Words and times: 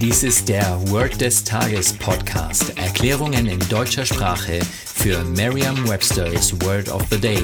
Dies 0.00 0.22
ist 0.22 0.48
der 0.48 0.80
Word 0.90 1.20
des 1.20 1.44
Tages 1.44 1.92
Podcast. 1.92 2.78
Erklärungen 2.78 3.46
in 3.46 3.58
deutscher 3.68 4.06
Sprache 4.06 4.60
für 4.62 5.22
Merriam-Webster's 5.24 6.58
Word 6.62 6.88
of 6.88 7.04
the 7.10 7.20
Day. 7.20 7.42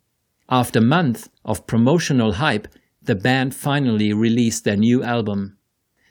After 0.47 0.81
months 0.81 1.31
of 1.45 1.67
promotional 1.67 2.39
hype, 2.39 2.69
the 3.07 3.15
band 3.15 3.55
finally 3.55 4.13
released 4.13 4.65
their 4.65 4.77
new 4.77 5.03
album. 5.03 5.57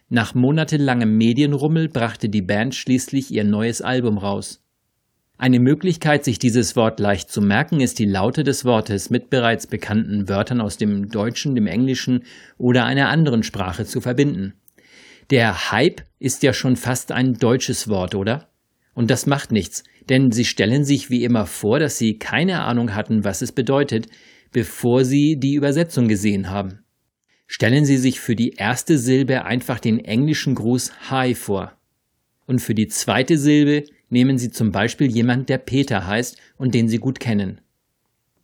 Nach 0.09 0.33
monatelangem 0.33 1.17
Medienrummel 1.17 1.89
brachte 1.89 2.29
die 2.29 2.41
Band 2.41 2.73
schließlich 2.73 3.31
ihr 3.31 3.43
neues 3.43 3.81
Album 3.81 4.17
raus. 4.17 4.61
Eine 5.41 5.61
Möglichkeit, 5.61 6.25
sich 6.25 6.37
dieses 6.37 6.75
Wort 6.75 6.99
leicht 6.99 7.31
zu 7.31 7.39
merken, 7.39 7.79
ist 7.79 7.97
die 7.97 8.05
Laute 8.05 8.43
des 8.43 8.65
Wortes 8.65 9.09
mit 9.09 9.29
bereits 9.29 9.67
bekannten 9.67 10.27
Wörtern 10.27 10.59
aus 10.59 10.75
dem 10.75 11.07
Deutschen, 11.07 11.55
dem 11.55 11.65
Englischen 11.65 12.25
oder 12.57 12.83
einer 12.83 13.07
anderen 13.07 13.43
Sprache 13.43 13.85
zu 13.85 14.01
verbinden. 14.01 14.55
Der 15.29 15.71
Hype 15.71 16.01
ist 16.19 16.43
ja 16.43 16.51
schon 16.51 16.75
fast 16.75 17.13
ein 17.13 17.35
deutsches 17.35 17.87
Wort, 17.87 18.15
oder? 18.15 18.49
Und 18.93 19.09
das 19.09 19.27
macht 19.27 19.53
nichts, 19.53 19.85
denn 20.09 20.31
Sie 20.31 20.43
stellen 20.43 20.83
sich 20.83 21.09
wie 21.09 21.23
immer 21.23 21.45
vor, 21.45 21.79
dass 21.79 21.97
Sie 21.97 22.17
keine 22.17 22.61
Ahnung 22.63 22.93
hatten, 22.93 23.23
was 23.23 23.41
es 23.41 23.53
bedeutet, 23.53 24.07
bevor 24.51 25.05
Sie 25.05 25.37
die 25.39 25.53
Übersetzung 25.53 26.09
gesehen 26.09 26.49
haben. 26.49 26.79
Stellen 27.47 27.85
Sie 27.85 27.97
sich 27.97 28.19
für 28.19 28.35
die 28.35 28.55
erste 28.57 28.97
Silbe 28.97 29.45
einfach 29.45 29.79
den 29.79 29.99
englischen 29.99 30.53
Gruß 30.55 31.09
Hi 31.09 31.33
vor. 31.33 31.71
Und 32.45 32.59
für 32.59 32.75
die 32.75 32.87
zweite 32.87 33.37
Silbe 33.37 33.85
Nehmen 34.09 34.37
Sie 34.37 34.49
zum 34.49 34.71
Beispiel 34.71 35.07
jemand, 35.07 35.49
der 35.49 35.59
Peter 35.59 36.05
heißt 36.05 36.37
und 36.57 36.73
den 36.73 36.87
Sie 36.87 36.97
gut 36.97 37.19
kennen. 37.19 37.61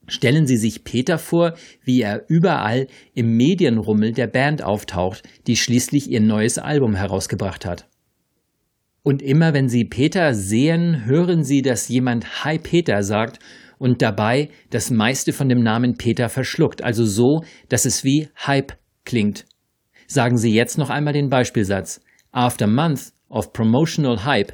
Stellen 0.08 0.46
Sie 0.46 0.58
sich 0.58 0.84
Peter 0.84 1.18
vor, 1.18 1.56
wie 1.84 2.02
er 2.02 2.26
überall 2.28 2.88
im 3.16 3.36
Medienrummel 3.36 4.12
der 4.12 4.28
Band 4.28 4.62
auftaucht, 4.64 5.24
die 5.48 5.56
schließlich 5.56 6.10
ihr 6.12 6.22
neues 6.22 6.60
Album 6.60 6.96
herausgebracht 6.96 7.66
hat. 7.66 7.88
Und 9.02 9.22
immer 9.22 9.54
wenn 9.54 9.68
Sie 9.68 9.86
Peter 9.86 10.34
sehen, 10.34 11.06
hören 11.06 11.44
Sie, 11.44 11.62
dass 11.62 11.90
jemand 11.90 12.44
Hi 12.44 12.60
Peter 12.60 13.02
sagt 13.02 13.40
und 13.78 14.02
dabei 14.02 14.50
das 14.70 14.92
meiste 14.92 15.34
von 15.34 15.50
dem 15.50 15.62
Namen 15.62 15.96
Peter 15.96 16.30
verschluckt, 16.30 16.84
also 16.84 17.06
so, 17.06 17.44
dass 17.70 17.86
es 17.86 18.04
wie 18.04 18.30
Hype 18.46 18.74
klingt. 19.06 19.46
Sagen 20.08 20.38
Sie 20.38 20.54
jetzt 20.54 20.78
noch 20.78 20.90
einmal 20.90 21.14
den 21.14 21.30
Beispielsatz. 21.30 22.02
After 22.32 22.68
months 22.68 23.14
of 23.30 23.54
promotional 23.54 24.24
hype, 24.24 24.54